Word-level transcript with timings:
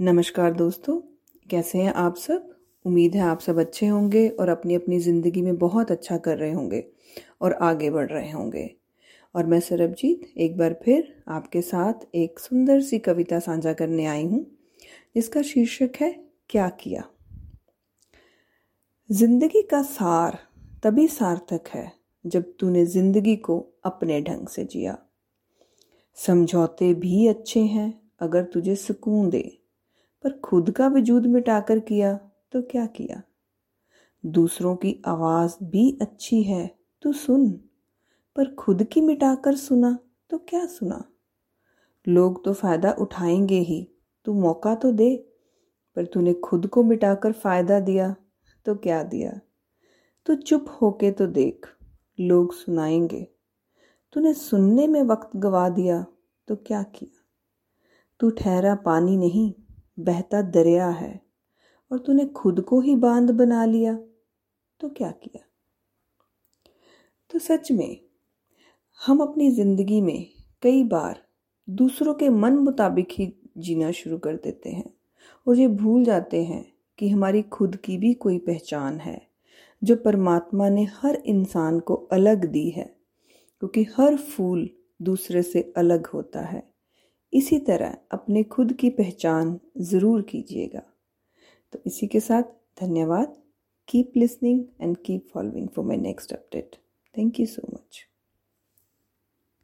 नमस्कार 0.00 0.52
दोस्तों, 0.52 1.00
कैसे 1.50 1.78
हैं 1.78 1.92
आप 1.92 2.16
सब? 2.16 2.54
उम्मीद 2.84 3.14
है 3.14 3.20
आप 3.20 3.40
सब 3.40 3.58
अच्छे 3.58 3.86
होंगे 3.86 4.28
और 4.28 4.48
अपनी 4.48 4.74
अपनी 4.74 5.00
ज़िंदगी 5.00 5.42
में 5.42 5.56
बहुत 5.58 5.90
अच्छा 5.90 6.16
कर 6.16 6.38
रहे 6.38 6.52
होंगे 6.52 6.84
और 7.40 7.52
आगे 7.52 7.90
बढ़ 7.90 8.08
रहे 8.08 8.30
होंगे। 8.30 8.76
और 9.34 9.46
मैं 9.46 9.60
सरबजीत, 9.60 10.32
एक 10.38 10.56
बार 10.58 10.80
फिर 10.84 11.22
आपके 11.28 11.62
साथ 11.62 12.06
एक 12.14 12.38
सुंदर 12.38 12.80
सी 12.80 12.98
कविता 12.98 13.38
साझा 13.38 13.72
करने 13.72 14.06
आई 14.06 14.24
हूँ, 14.24 14.46
जिसका 15.14 15.42
शीर्षक 15.42 15.90
है, 16.00 16.24
क्या 16.48 16.68
किया? 16.68 17.04
ज़िंदगी 19.10 19.62
का 19.62 19.82
सार 19.82 20.38
तभी 20.82 21.08
सार्थक 21.08 21.68
है, 21.68 21.92
जब 22.26 22.52
तूने 22.60 22.86
ज़िंदगी 22.86 23.36
को 23.36 23.66
अपने 23.84 24.20
ढंग 24.20 24.46
से 24.46 24.64
जिया। 24.64 24.98
समझौते 26.14 26.94
भी 26.94 27.26
अच्छे 27.26 27.60
हैं, 27.60 28.02
अगर 28.20 28.44
तुझे 28.44 28.76
सुकून 28.76 29.30
दे। 29.30 29.59
पर 30.22 30.38
खुद 30.38 30.70
का 30.70 30.88
वजूद 30.88 31.26
मिटाकर 31.26 31.78
किया 31.78 32.14
तो 32.52 32.62
क्या 32.62 32.86
किया? 32.86 33.22
दूसरों 34.26 34.76
की 34.76 35.02
आवाज़ 35.06 35.64
भी 35.64 35.98
अच्छी 36.02 36.42
है 36.42 36.78
तू 37.02 37.12
सुन, 37.12 37.50
पर 38.36 38.54
खुद 38.54 38.84
की 38.84 39.00
मिटाकर 39.00 39.56
सुना 39.56 39.98
तो 40.30 40.38
क्या 40.38 40.66
सुना? 40.66 41.04
लोग 42.08 42.44
तो 42.44 42.52
फ़ायदा 42.52 42.92
उठाएँगे 42.92 43.58
ही, 43.58 43.90
तू 44.24 44.34
मौका 44.34 44.74
तो 44.74 44.92
दे, 44.92 45.16
पर 45.96 46.04
तूने 46.04 46.34
खुद 46.34 46.66
को 46.66 46.82
मिटाकर 46.82 47.32
फ़ायदा 47.32 47.80
दिया 47.80 48.16
तो 48.64 48.74
क्या 48.74 49.02
दिया? 49.02 49.40
तू 50.26 50.34
चुप 50.34 50.66
होके 50.82 51.10
तो 51.10 51.26
देख, 51.26 51.66
लोग 52.20 52.54
सुनाएँगे। 52.54 53.28
तूने 54.12 54.34
सुनने 54.34 54.86
में 54.86 55.02
वक्त 55.02 55.30
गवा 55.36 55.68
दिया 55.68 56.06
तो 56.48 56.56
क्या 56.56 56.82
किया? 56.82 57.24
तू 58.20 58.30
ठहरा 58.30 58.74
पानी 58.74 59.16
नहीं 59.16 59.54
बहता 60.04 60.42
दरिया 60.42 60.88
है 60.88 61.20
और 61.90 61.98
तूने 61.98 62.26
खुद 62.26 62.60
को 62.60 62.80
ही 62.80 62.94
बाँध 62.96 63.30
बना 63.30 63.64
लिया 63.64 63.94
तो 64.80 64.88
क्या 64.88 65.10
किया? 65.10 65.44
तो 67.30 67.38
सच 67.38 67.72
में, 67.72 68.00
हम 69.06 69.20
अपनी 69.20 69.50
ज़िंदगी 69.50 70.00
में 70.00 70.26
कई 70.62 70.84
बार 70.84 71.22
दूसरों 71.68 72.14
के 72.14 72.28
मन 72.28 72.52
मुताबिक 72.52 73.08
ही 73.12 73.32
जीना 73.58 73.90
शुरू 73.90 74.18
कर 74.18 74.36
देते 74.36 74.70
हैं 74.70 74.92
और 75.46 75.58
ये 75.58 75.68
भूल 75.68 76.04
जाते 76.04 76.44
हैं 76.44 76.64
कि 76.98 77.08
हमारी 77.08 77.42
खुद 77.42 77.76
की 77.76 77.96
भी 77.98 78.14
कोई 78.14 78.38
पहचान 78.38 78.98
है, 79.00 79.20
जो 79.82 79.96
परमात्मा 79.96 80.68
ने 80.68 80.84
हर 80.84 81.14
इंसान 81.14 81.80
को 81.80 81.94
अलग 81.94 82.44
दी 82.44 82.68
है, 82.70 82.84
क्योंकि 83.62 83.86
हर 83.96 84.16
फूल 84.16 84.68
दूसरे 85.02 85.42
से 85.42 85.72
अलग 85.76 86.06
होता 86.06 86.40
है। 86.40 86.62
इसी 87.32 87.58
तरह 87.58 87.96
अपने 88.10 88.42
खुद 88.44 88.72
की 88.72 88.90
पहचान 88.90 89.58
ज़रूर 89.80 90.22
कीजिएगा। 90.22 90.82
तो 91.72 91.80
इसी 91.86 92.06
के 92.06 92.20
साथ 92.20 92.42
धन्यवाद। 92.82 93.36
Keep 93.88 94.12
listening 94.16 94.64
and 94.80 94.96
keep 94.96 95.28
following 95.34 95.68
for 95.68 95.84
my 95.84 95.96
next 95.96 96.32
update 96.32 96.76
thank 97.14 97.40
you 97.40 97.46
so 97.46 97.62
much 97.74 98.06